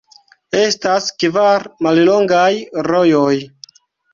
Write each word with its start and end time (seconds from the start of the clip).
Estas 0.61 1.09
kvar 1.25 1.67
mallongaj 1.89 2.51
rojoj. 2.89 3.37